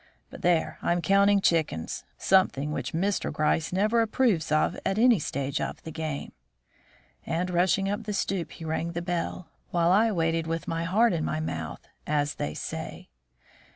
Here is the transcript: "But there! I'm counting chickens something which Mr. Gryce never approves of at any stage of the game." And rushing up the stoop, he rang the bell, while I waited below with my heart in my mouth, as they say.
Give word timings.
"But 0.31 0.41
there! 0.41 0.79
I'm 0.81 0.99
counting 0.99 1.41
chickens 1.41 2.03
something 2.17 2.71
which 2.71 2.91
Mr. 2.91 3.31
Gryce 3.31 3.71
never 3.71 4.01
approves 4.01 4.51
of 4.51 4.75
at 4.83 4.97
any 4.97 5.19
stage 5.19 5.61
of 5.61 5.79
the 5.83 5.91
game." 5.91 6.31
And 7.23 7.51
rushing 7.51 7.87
up 7.87 8.05
the 8.05 8.11
stoop, 8.13 8.53
he 8.53 8.65
rang 8.65 8.93
the 8.93 9.03
bell, 9.03 9.51
while 9.69 9.91
I 9.91 10.11
waited 10.11 10.45
below 10.45 10.55
with 10.55 10.67
my 10.67 10.85
heart 10.85 11.13
in 11.13 11.23
my 11.23 11.39
mouth, 11.39 11.81
as 12.07 12.33
they 12.33 12.55
say. 12.55 13.09